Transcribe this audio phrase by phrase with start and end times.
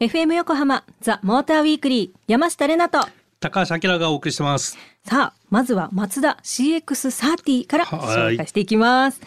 [0.00, 3.06] FM 横浜ザ・モーターウィークリー山下れなと。
[3.38, 4.76] 高橋明がお送りしてます。
[5.04, 9.20] さあまずはマツダ CX30 から紹介していきます。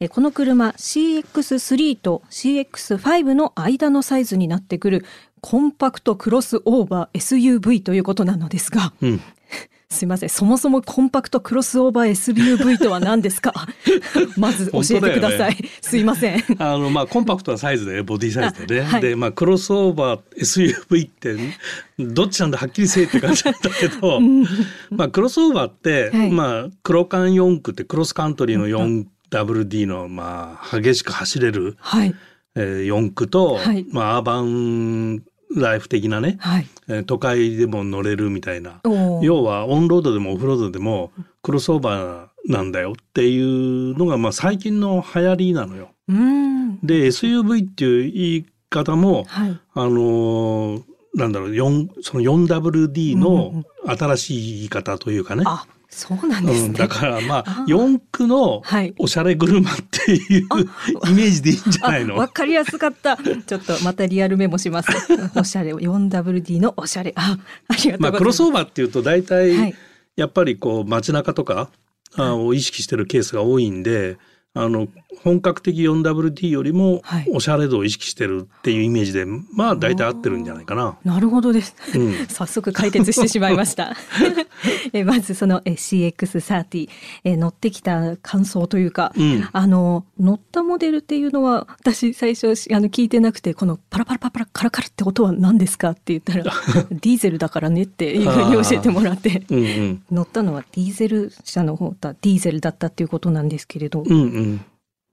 [0.00, 5.04] えこの車 CX3 と CX5 の間のサイズになってくる
[5.40, 7.18] コンパクトクロスオーバー
[7.60, 9.20] SUV ということなのですが、うん、
[9.90, 10.28] すいません。
[10.28, 13.54] そもそもコンパクトクロスオーバー SUV とは何ですか？
[14.36, 16.44] まず教えてください、ね、すいません。
[16.58, 21.36] あのまあコンパクトなサイズでボディサイズでね、はい、でまあクロスオーバー SUV って
[21.98, 22.58] どっちなんだ？
[22.58, 24.20] はっきりせえって感じだったけど、
[24.90, 32.14] まあクロスオーバーって、はい、まあ黒缶4区ってクロスカントリーの 4WD のまあ激しく走れる、はい。
[32.54, 35.22] えー、4区と、はい、まあアーバン
[35.54, 38.80] ライフ的なね、はい、都会でも乗れるみたいな。
[39.22, 45.90] 要はオンロードでもオフロードでもクロスオーバーなんだよっていうのがまあ最近の流行りなのよ。
[46.82, 50.82] で SUV っていう言い方も、はい、あの
[51.14, 51.54] なんだろう
[52.02, 55.44] その 4WD の新しい言い方というかね。
[55.46, 56.66] うんうんそうなんです、ね。
[56.66, 58.62] うん、だからまあ四駆の
[58.98, 60.62] おしゃれ車っていう、はい、
[61.10, 62.16] イメージでいいんじゃないの？
[62.16, 63.16] わかりやすかった。
[63.16, 64.90] ちょっとまたリアルメモします。
[65.34, 67.12] おしゃれ 4WD のおしゃれ。
[67.16, 69.74] あありがとうございます、まあ、クロスオーバーっていうと大体
[70.16, 71.70] やっぱりこう街中とか、
[72.12, 74.18] はい、を意識してるケースが多いんで
[74.58, 74.88] あの
[75.22, 80.96] 本格的 4WD よりもおしゃれ度を意識してるっていうイメージで、はい、まあ大体合ってるんじゃないかな。
[81.04, 83.96] なるほどです、うん、 早速解決してしまいました。
[84.92, 86.88] えまずその CX30
[87.24, 96.44] え乗ってきた感想というか、うん、あの乗ったモデルっていうのは私最初あの聞いてなくてこのパラパラパラカラカラって音は何ですかって言ったら
[96.90, 104.02] ディーゼルだからねっていうふうに教えてもらってうん、乗ったのはディーゼル車の方だディーゼルだったっていうことなんですけれど。
[104.02, 104.47] うんうん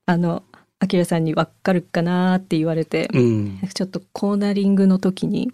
[0.06, 0.42] あの
[0.78, 5.50] あきらさんに分かるかなって言われて、うん、ちょっとコーナリングの時に、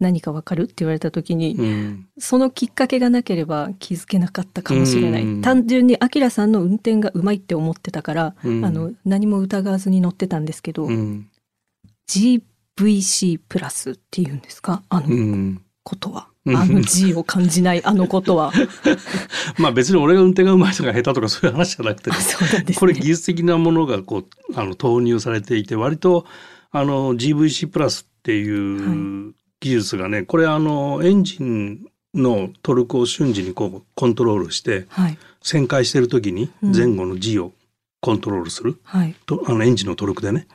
[0.00, 10.88] 何か分かるって言われた時に、うん、そのきっかけがなければ気づけなかったかもしれない、うん、単純にあきらさんの運転がうまいって思ってたから、うん、あの何も疑わずに乗ってたんですけど、
[12.08, 14.82] GVC プラスっていうんですか？
[14.88, 16.31] あのことは。
[16.46, 18.52] あの G を感じない あのことは。
[19.58, 22.16] まあ別に俺が運転がうまいとか下手とかそういう話じゃなくて、ね。
[22.66, 26.26] ね、これ技術的なものがこうあの投入されていて割と
[26.70, 37.52] あの GVC プラスっていう技術がね、はい、これあのエンジンのトルクを瞬時にこうコントロールして、はい、旋回してる時に前後の G を
[38.02, 40.48] コントロールする、はい、とあのエンジンのトルクでね、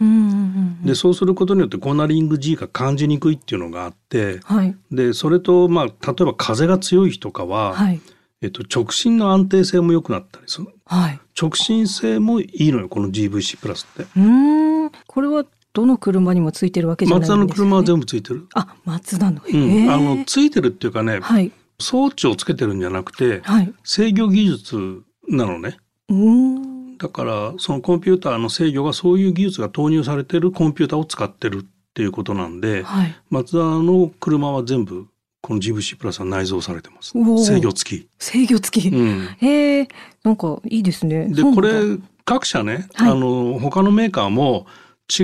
[0.83, 8.01] でそうすることによってコーナリング G が感じにくいっていうのがあって、はい、でそれと、まあ、例えば風が強い日とかは、はい、
[8.41, 14.05] えっと、直進の安定性も良くなったりする、はい、直進性もいいのよこの GVC プラスって。
[14.17, 14.91] うん。
[15.07, 17.37] これはどの車にもついてるわけじゃないんですね。
[17.37, 18.47] マツダの車は全部ついてる。
[18.55, 19.41] あ、マツダの。
[19.47, 25.77] うん、あのついてるっていうかね、はい、装置をつけてるんじゃなくて、はい、制御技術なのね。
[26.09, 35.07] うんだからそのコンピューターの制御がそういう技術が投入されてるコンピューターを使ってるっていうことなんで、はい、マツダの車は全部
[35.41, 37.13] この GVC プラスは内蔵されてます。
[37.45, 38.09] 制御付き。
[38.19, 38.89] 制御付き。
[38.89, 39.87] うん、へえ、
[40.23, 41.27] なんかいいですね。
[41.29, 44.65] で、これ各社ね、はい、あの他のメーカーも
[45.09, 45.23] 違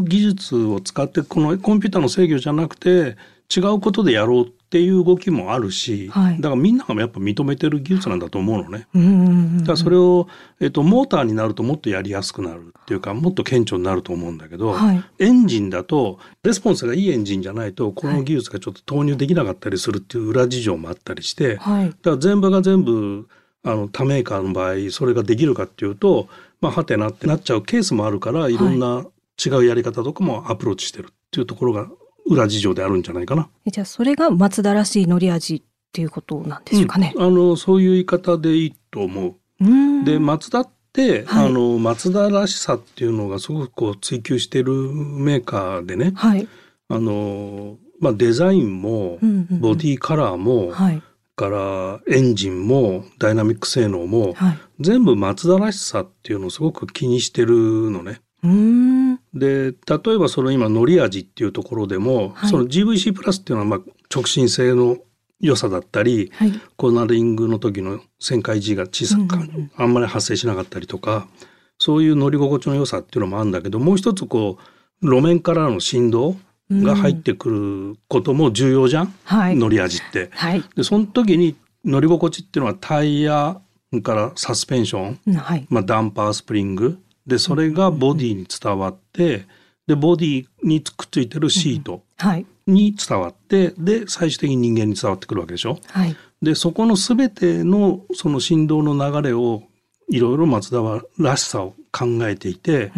[0.00, 3.16] う技術を使ってこのコンピューターの制御じゃなくて
[3.54, 8.88] 違うことでやろうっていう動きもあるし、はい、だからみんながやっぱ認めてる技術なんだと思うのね。
[9.60, 10.26] だからそれを、
[10.60, 23.28] えっと、モーターになるともっとやりやすくなるっていうかもっと顕著になると思うんだけど、はい、エンジンだとレスポンスがいいエンジンじゃないとこの技術がちょっと投入できなかったりするっていう裏事情もあったりして、はい、だから全部が全部
[23.62, 26.28] あの他メーカーの場合それができるかっていうと
[26.60, 29.04] まあはてなってなっちゃうケースもあるからいろんな
[29.44, 31.88] 違うやり方とかもアプローチしてるっていうところが
[32.26, 33.48] 裏事情であるんじゃないかな。
[33.66, 37.12] じゃあそれが松田らしい乗り味っていうことなんでしょうかね。
[37.16, 39.34] うん、あのそういう言い方でいいと思う。
[39.60, 46.46] うで松田って、はい、あの松田らしさっていうのがすごくこう追求してるメーカーでね、はい、
[46.88, 49.18] あのまあ、デザインも
[49.50, 51.02] ボディカラーも、はい、
[51.34, 58.20] からエンジンもダイナミック性能も、はい、全部松田らしさっていうのをすごく気にしてるのね。
[59.38, 64.98] で例えばその今乗り味っていうところでも、はい、その GVC プラスっていうのはまあ直進性の
[65.40, 71.28] 良さだったり、はい、コーナリングの時の旋回 G が小さく、うんうん、あんまり発生しなかったりとか
[71.78, 74.58] そういう乗り心地の良さっていうのもあるんだけどもう一つこ
[75.02, 76.36] う路面からの振動
[76.70, 77.50] が入ってく
[77.92, 80.30] ることも重要じゃん、はい、乗り味って。
[80.32, 81.54] はい、でその時に
[81.84, 83.60] 乗り心地っていうのはタイヤ
[84.02, 89.46] からサスペンション、はい、まあ、ダンパースプリングでそれがボディに伝わって、
[89.86, 92.02] でボディにくっついてるシート
[92.66, 95.78] に伝わって、で最終的に人間に伝わってくるわけでしょ？
[95.88, 99.62] はい、でそこの全てのその振動の流れを
[100.08, 102.92] いろいろ松田はらしさを考えていて、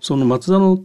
[0.00, 0.80] その松田の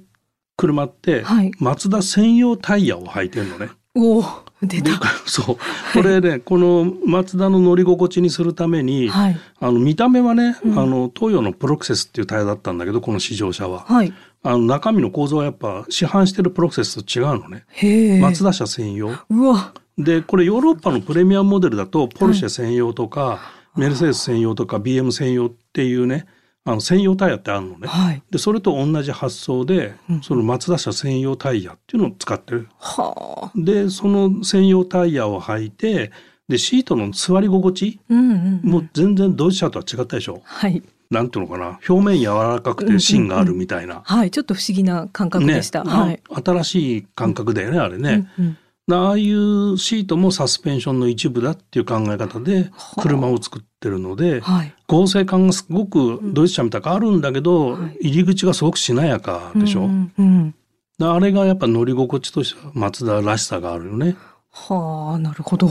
[0.55, 3.69] 車って、はい、松田専用タイヤを履いてるのね。
[3.95, 4.21] お
[4.61, 4.91] 出た。
[5.25, 5.57] そう。
[5.94, 14.13] これね この松田の乗り心地にするために、はい、あの見た目はね、うん、あの東洋のプロクセスっていうタイヤだったんだけどこの試乗車は、はい、
[14.44, 17.65] あの中身の構造はやっぱ市販してるプロクセスと違うのね。
[18.21, 19.11] 松田車専用。
[19.29, 19.73] うわ。
[19.97, 23.39] でこれヨーロッパのプレミアムモデルだとポルシェ専用とか、は
[23.77, 26.25] い、メルセデス専用とか BM 専用っていうね
[26.69, 32.69] あの専用タイヤってあるのね、はい、でそれと同じ発想で、うん、その松田車専用タイヤっていうのを使ってる。
[32.77, 36.12] はあ、でその専用タイヤを履いて
[36.48, 40.42] でシートの座り心地、うんうんうん、もう全然ドイツ車とは違ったでしょ？
[40.44, 40.83] はい。
[41.10, 41.80] なんていうのかな？
[41.89, 44.31] 表面柔らかくて芯があるみたいな、うんうんうん、はい。
[44.31, 48.57] ちょっと不思議な感覚でした、ね、はい、新しい感覚だよねあれね、うんうん
[48.95, 52.71] ああいうシートもサスペンションの一部だっていう考え方で
[53.01, 60.56] 車を作ってるので、はい、合成感がすごくドイツ車みたくあるんだけど、うん、入り口がすごくしなやかでしょ、うんうん、
[61.00, 64.15] あれがやっぱ乗り心地としては松田らしさがあるよね。
[64.51, 65.69] はあなるほど。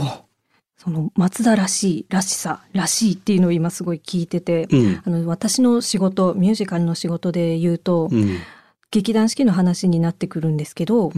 [0.77, 8.09] その松田らしいらしさらしいっていうのを今すごい聞いてて、うん、あの私の仕事ミュージカルの仕事で言うと、
[8.89, 11.11] 劇団四季の話になってくるんですけど、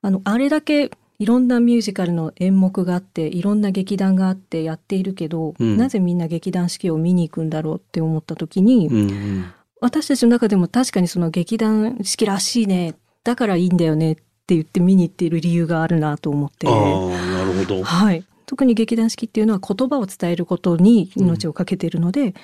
[0.00, 9.44] あのあれだけいろんなミュージカルの演目があっていろんな劇団があってやっているけど、うん、なぜみんな劇団四季を見に行くんだろうって思った時に、うんうん、
[9.80, 16.68] 私たちの中でも確かにその劇団四季らしいねだからいいんだよねって言って見に行っている理由があるなと思って。
[16.68, 22.34] あなるほど、はい、特に劇団四季っていうのは言葉を伝えることに命を懸けているので、うん、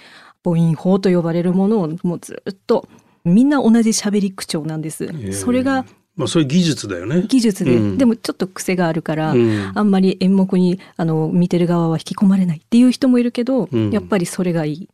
[0.43, 2.89] 母音法と呼ばれるものをもうずっと
[3.25, 5.33] みんな同じ喋り口調なんです。
[5.33, 7.25] それがまあ、そういう技術だよね。
[7.27, 14.89] 技術で、うん、でもちょっと癖があるから、うん、あんまり演目にあの見てる側は引き込まれないっていう人もいるけど、うん、やっぱりそれがいい。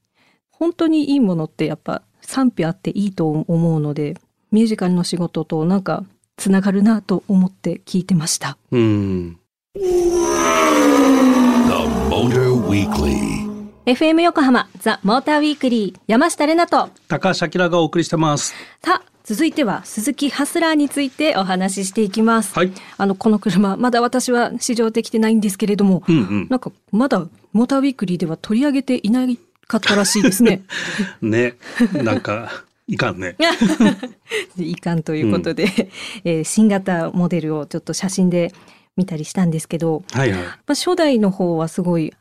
[0.50, 4.17] 本当にいいものってやっぱ賛否あっていいと思うので
[4.50, 6.05] ミュージカルの仕事となんか
[6.37, 8.59] つながるなと思って聞いてました。
[8.71, 9.38] うん
[13.88, 18.52] FM 横浜ザ・モーターウィークリー山下れなと高橋明がお送りしてます。
[18.85, 22.52] さあ続いては鈴木ハスラーについてお話ししていきます。
[22.52, 30.64] はい、あのこの車まだ私は試乗できてないんですけれども、うんうん、なんかまだモーターウィークリーでは取り上げていないかったらしいですね。
[31.23, 31.55] ね、
[31.94, 32.50] なんか
[32.88, 33.37] いかんね。
[34.58, 35.70] いかんということで、うん、
[36.25, 38.52] えー、新型モデルをちょっと写真で
[38.99, 42.12] 見たりしたんですけど、はいはい、まあ、初代の方はすごい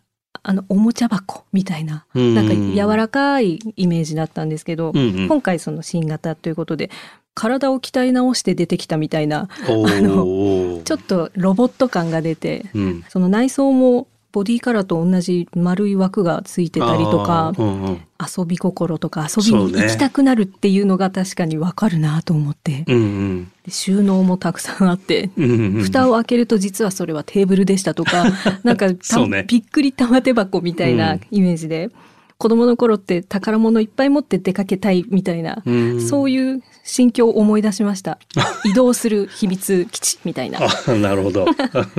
[0.50, 6.90] あのおもちゃ箱みたいな、なんか柔らかいイメージだったんですけど、うんうん、今回その新型ということで
[7.34, 28.26] 体を鍛え直して出てきたみたいなあのちょっとロボット感が出て、うん、その内装もボディカラーと同じ丸い枠がついてたりとか、うんうん、遊び心とか遊びに行きたくなるっていうのが確かにわかるなと思って、うんうん、収納もたくさんあって、うんうんうん、蓋を開けると実はそれはテーブルでしたとか
[28.64, 31.86] なんか、ね、びっくり玉手箱みたいなイメージで。
[31.86, 31.92] うん
[32.38, 38.20] 子供の頃って宝物いっぱい持って出かけたいみたいな、うそういう心境を思い出しました。
[38.64, 40.60] 移動する秘密基地みたいな。
[40.62, 41.48] あなるほど。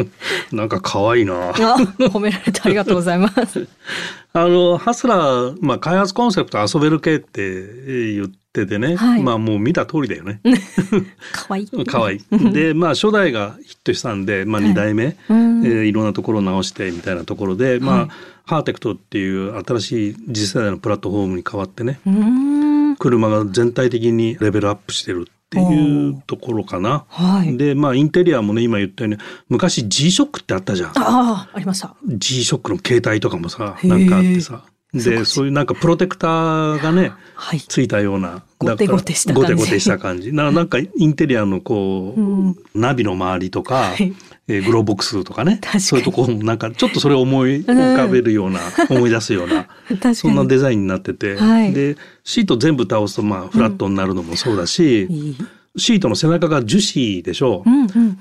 [0.53, 1.51] なんか可愛いな。
[1.53, 3.67] 褒められてありがとうございます。
[4.33, 10.41] あのハスラー、まあ、開発コンセプト遊べる系って言っててね、はい、まあもう見た通りだよね。
[11.33, 11.85] 可愛いい。
[11.87, 12.53] 可愛いい。
[12.53, 18.09] で まあ初代がヒットしたんで、まあ、2代目、はいえー、いろんなところを直してみたいなところで、まあ、はい
[18.49, 22.01] ハーテクトっていう新しい次世代のプラットフォームに変わってね
[22.99, 27.05] 車が全体的にレベルアップしてるっていうところかな。
[27.09, 30.91] はい、でまあインテリアもね今言ったように昔 G ショックってあったじゃん。
[30.91, 31.95] ああありました。
[32.07, 34.65] G ショックの携帯とかもさなんかあってさ。
[34.95, 39.53] でそういうなんかプロテクターがね、はい、ついたようなゴテゴテした感じ。
[39.53, 40.33] ゴテゴテした感じ。
[40.33, 44.15] ななんかインテリアのこう、うん、ナビの周りとか、はい、
[44.49, 49.69] えー、グローボックスとかねそういうところもなんかちょっとそれを思い浮かべるような、うん、思い出すような
[50.15, 57.63] そんなデザインになってて、はい、でシート全部倒すとまあフラットになるのもそうだし、うん、シートの背中が樹脂でしょ、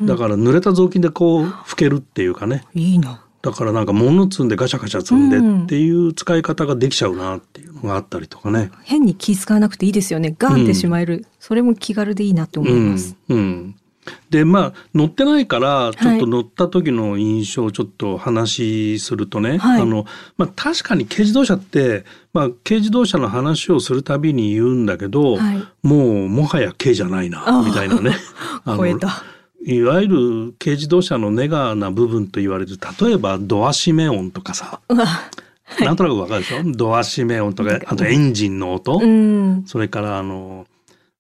[0.02, 2.66] うだから濡れた雑巾でこう拭けるっていうかね。
[2.76, 8.72] いいなだからなんか物積んでガチャガチャ積んでっていう使い方ができちゃうなっていうのがあったりとかね。
[8.84, 10.36] 変に気使わなくていいですよね。
[10.38, 13.16] ガンってしまえる、うん、それも気軽でいいなと思います。
[13.30, 13.76] うん、うん。
[14.30, 20.06] でまあ乗ってないからちょっと乗った時の印象をちょっと話するとね、はい、あの
[20.38, 28.16] まあ、確かに軽自動車って、まあ、軽自動車の話をするたびに言うんだけど、はい、もうもはや軽じゃないなみたいなね。
[28.66, 29.24] 超えた
[29.66, 34.82] いわゆる軽自動車のネガな部分と言われる例えばドア閉め音とかさ。
[35.82, 36.64] なんとなくわかるでしょ？
[36.64, 40.66] ドア閉め音とかあとエンジンの音、うん、それからあの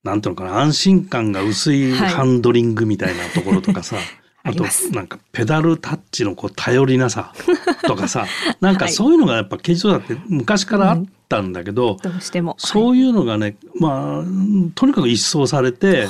[0.06, 4.06] なんていうのかな安心感が薄いハンドリングみたいなところとかさ、はい、
[4.48, 4.64] あと
[4.94, 7.34] なんかペダルタッチのこう頼りなさ
[7.86, 8.26] とかさ
[8.62, 12.56] なんかそういうのがやっぱ軽自動車って昔からあったんだけど、どうしても。
[12.58, 14.24] そういうのがね、まあ
[14.76, 16.08] とにかく一掃されて、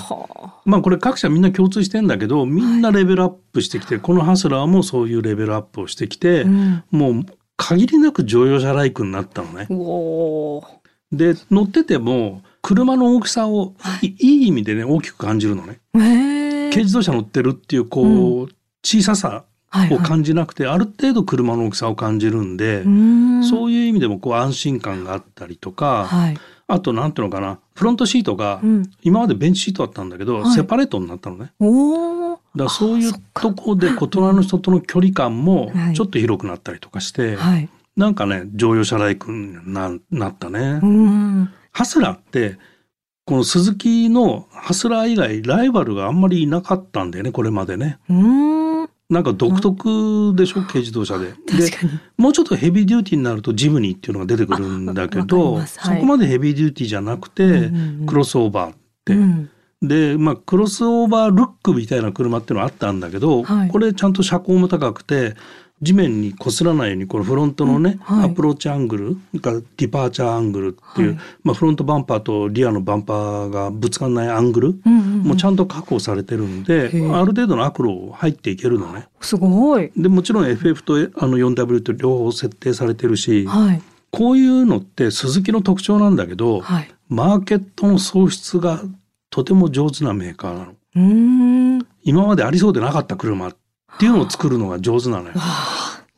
[0.66, 6.46] まあこれ各社みんな共通してんだけどみんなレベルアップしてきて、このハスラーもそういうレベルアップをしてきて、
[6.92, 7.26] もう
[7.58, 9.68] 限りなく乗用車ライクになったのね。
[11.12, 15.80] で乗ってても車の大きさを、はい、いい意味でね大きく感じるのね。
[15.94, 18.50] 軽自動車乗ってるっていうこう、うん、
[18.84, 19.46] 小ささ
[19.90, 22.84] を感じなくて、はいはい、ある程度車の大きさを感じるんで
[23.48, 31.54] そういう意味でもこう安心感があったりとか、はい、あとなんていうのかなフロントシートが、うん、今までベンチシートだったんだけど、セパレートになったのね。
[31.62, 40.82] だからそういうとこで隣の人との距離感もちょっと広くなったりとかして、はい、なんかね乗用車ライクにななったね。
[41.78, 42.58] ハスラーって
[43.26, 48.00] この鈴木のハスラー以外ライバルがあんまりいなかったんだよねこれまでね。
[49.12, 51.28] なんか独特でしょ軽自動車で。
[51.46, 51.72] で
[52.18, 57.72] もうちょっとヘビーデューティーになるとジムニーっていうのが出てくるんだけど、はい、そこまでヘビーデューティーじゃなくて、
[58.08, 59.14] クロスオーバーって。
[59.14, 59.50] うん。
[59.84, 65.36] で、まあ、クロスオーバールックみたいな車っていうのはあったんだけど、はい、これちゃんと車高も高くて
[65.82, 79.08] 地面に擦らないようにこのフロントのね、うんはい、アプローチアングルがディパーチャーアングルっていう、はい、まあ、フロントバンパーとリアのバンパーがぶつかんないアングルもちゃんと確保されてるんで、うんうんうん、ある程度の悪路入っていけるのね。
[79.22, 79.92] すごい。
[79.96, 88.82] でもちろん FF とあの 4W と両方設定されてるし、はい、こういうのって鈴木の特徴なんだけど、はい、マーケットの創出が
[89.30, 90.74] とても上手なメーカーなの。
[92.04, 93.52] 今までありそうでなかった車
[93.98, 95.34] っていうのを作るのが上手なのよ。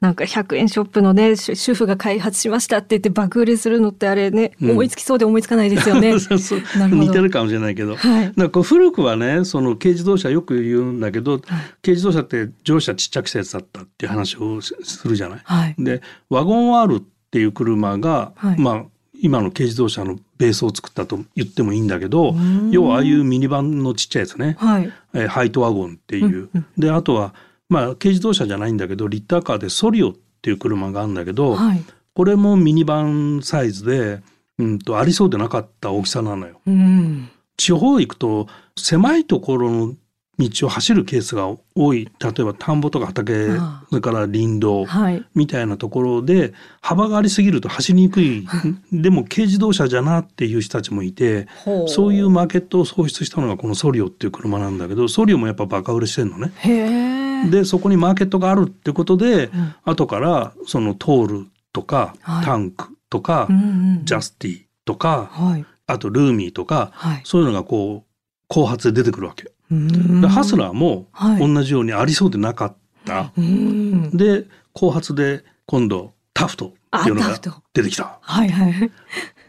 [0.02, 6.14] なんか100円ショップのね主婦が開発しましたって言って爆売れするのってあれね、うん、思いつきそうで思いつかないですよね。
[6.92, 11.42] 似てるかもしれないけど、はい、なんか古くはねその軽自動車よく言うんだけど、はい、
[11.82, 15.40] 軽自動車って乗車ちっちゃくしたやつだったっていう話をするじゃない？
[15.44, 18.84] はい、でワゴン R っていう車が、まあ
[19.22, 22.34] 今の軽自動車のベースを作ったと言ってもいいんだけど
[22.72, 27.34] 要はああいうミニバンのちっちゃいやつね、はい、えハイトワゴンっていう、うんうん、であとは
[27.70, 31.84] まあ軽自動車じゃないんだけどリッターカーでソリオっていう車があるんだけど、はい、
[32.14, 34.22] これもミニバンサイズで、
[34.58, 36.60] うんと、ありそうでなかった大きさなのよ。
[36.66, 38.48] うん、地方行くと
[38.78, 39.96] 狭いところの
[40.40, 42.10] 道を走るケースが多い。
[42.20, 43.50] 例えば田んぼとか畑
[43.90, 44.86] それから林道
[45.36, 48.48] みたいなところで幅がありすぎると走りにくい。
[48.94, 51.48] でも軽自動車じゃなっていう人たちもいて
[51.88, 57.19] そういうマーケットを創出したのがこのソリオっていう車なんだけどソリオもやっぱバカ売れしてんのね。
[57.50, 63.60] でそこにマーケットがあるってことで、うん、後からそのトールとか、はい、タンクとか、うんう
[64.02, 68.10] ん、ジャスティとか、はい、あとルーミーとか、はい、そういうのがこう
[68.48, 69.52] 後発で出てくるわけ。
[69.72, 71.08] でハスラーも
[71.40, 73.32] 同じようにありそうでなかった。
[73.38, 77.40] で後発で今度タフトっていうのが
[77.74, 78.18] 出てきた。
[78.22, 78.92] はいはい。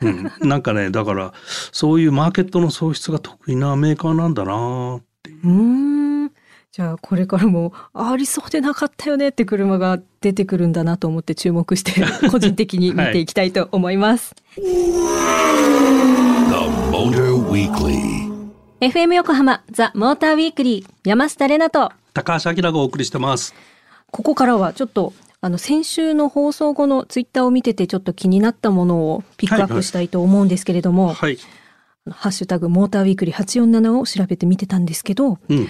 [0.02, 1.32] うん、なんかねだから
[1.72, 5.48] そういうマーケットの創出が得意なメーカーなんだなっていう。
[5.48, 5.99] うん
[6.72, 14.34] じゃあこれからもありそうでなかったよねって車が出てくるんだなと思って注目して 個人的に見ていきたいと思います。
[14.56, 15.60] はい
[18.80, 21.92] FM 横浜ザ・モーターウィークリー山下れなと。
[22.14, 23.54] 高橋明がお送りしてます。
[24.10, 25.12] ここからはちょっと
[25.42, 31.38] あの先週の放送後のツイッターを見ててちょっと気になったものをピックアップしたいと思うんですけれども、はい、はい、
[32.10, 35.68] ハッシュタグモーターウィークリー847を調べてみてたんですけど、うん、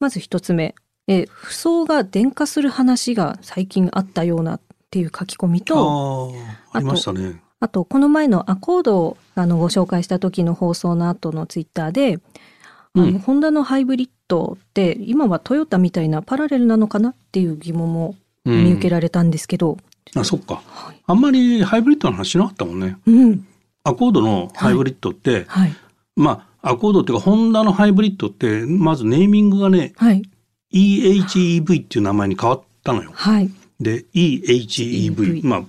[0.00, 0.74] まず一つ目。
[1.08, 6.34] え不走が電化する話が最近あったようなっていう書き込みと
[6.72, 7.40] あありましたね。
[7.60, 12.20] あと、この前のアコードをあのご紹介した時の放送の後のツイッターで、
[12.94, 18.14] あの、ホンダのハイブリッドって今はトヨタみたいなパラレルなのかなっていう疑問も
[18.44, 19.78] 見受けられたんですけど。
[20.14, 22.96] うん、あ、そっか、はい、あんまりハイブリッドの話しなかったもんね。
[23.06, 23.46] うん。
[23.82, 25.74] アコードのハイブリッドって、はい、
[26.14, 30.22] まあ、アコードっていうか、ホンダのハイブリッドって、まずネーミングがね、はい、
[30.72, 33.10] EHEV っていう名前に変わったのよ。
[33.14, 33.50] はい。
[33.80, 35.46] で、EHEV。
[35.46, 35.62] まあ、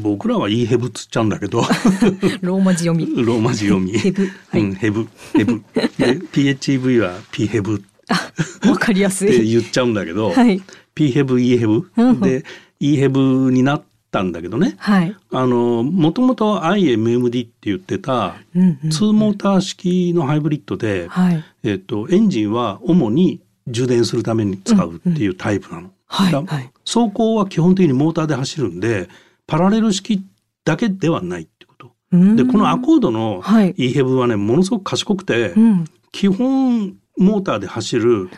[0.00, 1.62] 僕らはいいヘブっつっちゃうんだけど。
[2.40, 3.04] ローマ字読み。
[3.24, 3.98] ローマ字読み。
[3.98, 5.62] ヘブ、はい、うん、ヘブヘブ
[5.98, 9.28] で PHEV は P ヘブってわかりやすい。
[9.28, 10.62] って言っちゃうんだけど、はい、
[10.94, 12.44] PHEV、EHEV で
[12.80, 13.82] EHEV になっ
[14.14, 25.90] たんだけどね、はい、あのもともと IMMD って言ってた2モーター式のハイブリッドで、はい、えっと、エンジンは主に充電するために使うっていうタイプなの。
[26.06, 29.08] はい、走行は基本的にモーターで走るんで
[29.48, 30.24] パラレル式
[30.64, 31.92] だけではないってこと。
[32.36, 38.30] でこのアコードの EHEV はねものすごく賢くて、うん、基本モーターで走る、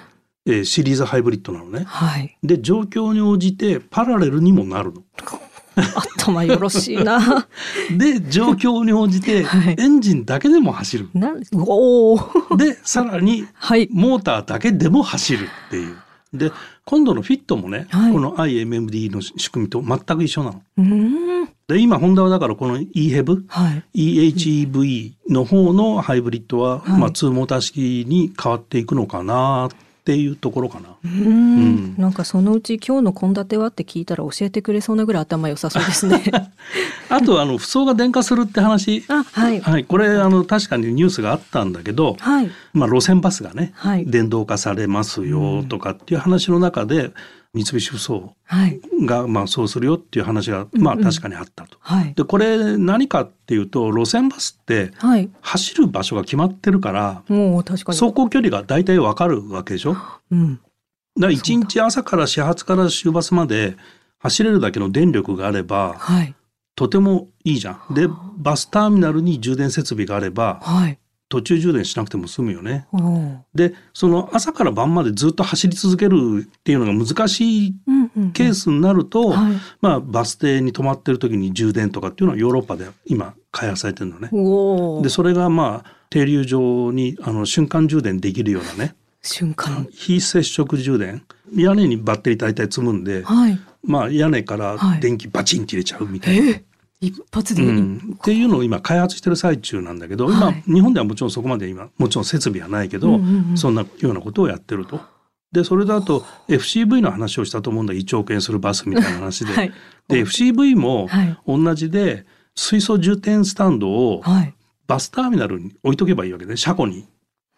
[0.46, 1.84] えー、シリーズハイブリッドなのね。
[1.86, 5.02] はい、で状況に応じてパラレルにもなるの。
[6.16, 7.46] 頭よろしいな。
[7.96, 11.08] で状況に応じて エンジンだけでも走る。
[11.14, 13.46] はい、おでさらに
[13.90, 15.96] モーターだけでも走るっていう。
[16.32, 16.52] で
[16.84, 20.62] 今度のフィットもね、はい、この IMMD の仕組みと全く一緒なの。
[21.68, 29.70] で今ホンダはだからこの EHEV、はい、EHEV の方のハイブリッドは、はい、まあ2モーター式に変わっていくのかなっ
[30.06, 30.90] ていうところかな。
[31.04, 36.22] うんうんなんかそのうち今日の献立はって聞いたら教えてくれそうなぐらい頭良さそうですね。
[37.10, 39.04] あとあの不走が電化するって話。
[39.08, 39.60] あはい。
[39.60, 39.84] はい。
[39.84, 42.50] これあの確かにニュースがあったんだけど、はい。
[42.72, 47.10] まあ路線バスがね、はい、電動化されますよとかっていう話の中で、
[47.56, 51.78] 三菱ふそうが、まあ、そうするよっていう話が、まあ、確かにあったと。
[51.80, 54.92] はい、でこれ何かっていうと路線バスって
[55.40, 57.98] 走る場所が決まってるから、もう確かに。
[57.98, 59.96] 走行距離が大体わかるわけでしょ？
[60.30, 60.60] うん、
[61.18, 63.76] だ一日朝から始発から終バスまで
[64.18, 66.34] 走れるだけの電力があれば、はい、
[66.74, 67.94] とてもいいじゃん。
[67.94, 70.98] でバスターミナルに充電設備があれば、はい、
[71.28, 72.86] 途中充電しなくても済むよね。
[73.54, 77.74] でその朝から晩までずっと走り続けるっていうのが難しい
[78.32, 79.34] ケースになると、
[79.80, 85.02] まあ、バス停に止まってる時に充電とかっていうのはヨーロッパで今開発されてるのね。
[85.02, 88.94] でそれがまあ停留場にあの瞬間充電できるようなね。
[89.22, 89.88] 瞬間。
[89.90, 91.24] 非接触充電。
[91.54, 96.58] 屋根にバッテリー大体積むんで、はい、まあ屋根から電気バチンって入れちゃうみたいな。
[97.00, 105.00] 一発で、うん、っていうのを今開発してる最中なんだけど、はい、今日本ではもちろんそこまで今もちろん設備はないけど、うんうんうん、そんなようなことをやってると。
[105.52, 109.52] でそれだと FCV の話をしたと思うんだ1億円するバスみたいな話で。
[109.54, 109.72] はい、
[110.08, 111.08] で FCV も
[111.46, 114.22] 同じで水素充填スタンドを
[114.86, 117.06] バスターミナルに置いとけばいいわけね車庫に。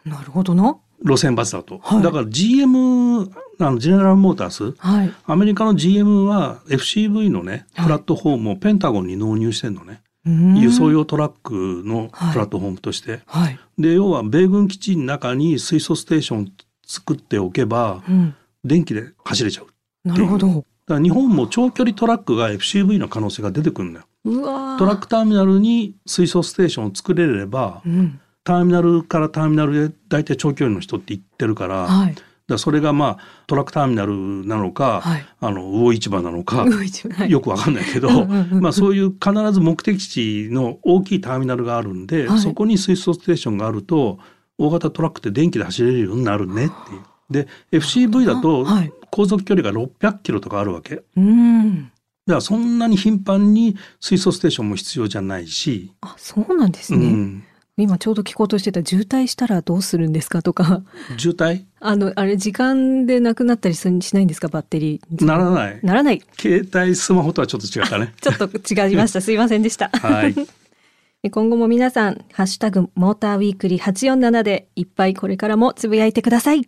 [0.05, 0.77] なるほどな。
[1.03, 16.53] 路線バスだと、はい、だから GM あのジェネラルモータース、はい、アメリカの GM は FCV のねプラットフォームをペンタゴンに納入してんのね、輸送用トラックのプラットフォームとして、はい、で要は米軍基地の中に水素ステーション
[16.85, 19.67] 作っておけば、うん、電気で走れちゃう
[20.07, 20.65] なるほど。
[20.87, 32.15] 日本も長距離トラックが FCV の可能性が出てくるんだよトラックターミナルに水素ステーションを作れれば、うんターミナルからターミナルで大体長距離の人って行ってるから、はい、
[32.47, 34.15] だそれがまあトラックターミナル
[34.47, 44.17] なのか、はい、あの魚市場なのか、はい、よくわかんないけどまあそういう必ず目的地の大きいターミナルがあるんで、はい、そこに水素ステーションがあると
[44.57, 46.95] 大型トラックって電気で走れるようになるねって。
[46.95, 47.01] いう。
[47.29, 48.65] で FCV だと
[49.11, 51.03] 航続距離が600キロとかあるわけ。
[51.15, 51.83] うん。
[51.83, 51.93] だか
[52.37, 55.93] らそんなに頻繁に水素ステーションも必要じゃないし。
[56.01, 57.05] あ、そうなんですね。
[57.05, 57.43] うん
[57.83, 60.81] 今ちょうど聞こうとしてた渋滞したらどうするんですかとか。
[61.17, 61.63] 渋滞？
[61.79, 64.47] あの、あれ時間でなくなったりしないんですか？
[64.47, 65.25] バッテリー。
[65.25, 65.79] ならない。
[65.83, 66.21] ならない。
[66.39, 68.13] 携帯、スマホとはちょっと違ったね。
[68.21, 69.21] ちょっと違いました。
[69.21, 69.89] すいませんでした。
[69.93, 70.35] はい。
[71.31, 76.67] 今後も皆さん、ハッシュタグ、モーターウィークリー847でいっぱいこれからもつぶやいてください。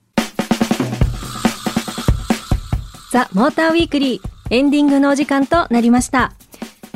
[3.12, 6.34] ザ・モーターウィークリー、エンディングのお時間となりました。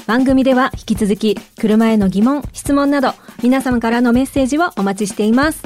[0.07, 3.13] 番組では引き続き車への疑問、質問など
[3.45, 5.61] 皆様からのメッセージをお待ちしています。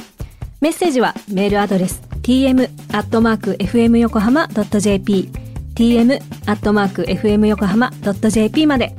[0.59, 5.29] メッセージはメールアドレス tm.fm 横浜 .jp
[5.75, 7.91] tm.fm 横浜
[8.29, 8.93] .jp まで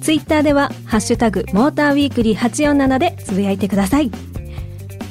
[0.00, 4.31] ツイッターではハッシュタグモーターウィークリー847でつぶやいてください。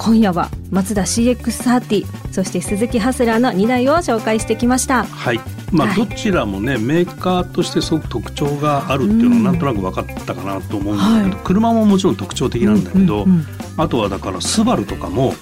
[0.03, 5.03] 今夜はマツダ CX30 そして鈴木ハスラーの2台を紹介してきました。
[5.03, 5.39] はい。
[5.71, 13.45] まあ、どちらもね、メーカーとしてすごく特徴があるっていうのはなんとなく分かったかなと思うんだけど、はい、車ももちろん特徴的なんだけど、うんうんうん、
[13.77, 15.35] あとはだからスバルとかも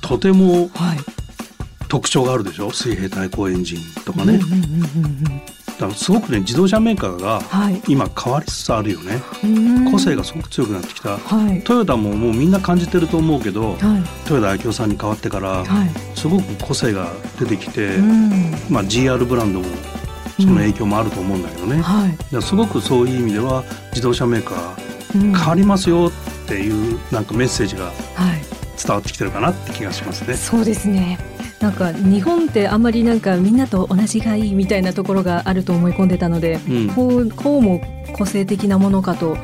[0.00, 0.68] とても
[1.88, 2.72] 特徴があるでしょ？
[2.72, 4.34] 水平対向エンジンとかね。
[4.34, 5.42] うんうんうんうん
[5.74, 7.42] だからすごくね自動車メーカーが
[7.88, 13.78] 今変わりつつあるよね、はい、個性がすごく強くなってきた、はい、トヨタももうみんな感じてると思うけど、はい、
[14.28, 15.64] トヨタ明夫さんに変わってから、
[16.14, 17.08] すごく個性が
[17.38, 17.98] 出てきて、
[18.70, 19.66] まあ、GR ブランドも
[20.38, 21.82] その影響もあると思うんだけどね、
[22.32, 26.10] うん、すごくそういう意味では自動車メーカー変わりますよ
[26.44, 27.92] っていうなんかメッセージが
[28.76, 30.34] 伝わってきてるかなって気がしますね。
[30.34, 31.18] そうですね。
[31.60, 37.80] なんか日本ってあんまりなんかみんなと同じがいいみたいなところがあると思い込んでたので、うん、こうこうも
[38.12, 39.38] 個性的なものかとち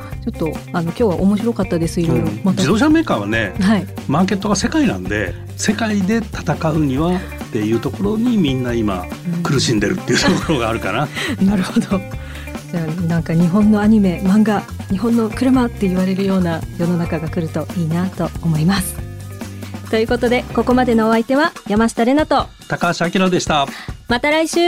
[0.44, 9.06] ょっとあの今日は面白かったですいろいろ、自動車メーカーはね、はい、マーケットが世界なんで世界で戦うにはっていうところにみんな今
[9.42, 11.08] 苦しんでるっていうところがあるかな。
[11.42, 12.00] なるほど。
[12.70, 19.09] じゃあなんか日本のアニメ漫画日本の車って言われるような世の中が来るといいなと思います。
[19.90, 23.66] ということでここまでのお相手は山下れなと高橋明でした。
[24.08, 24.58] また来週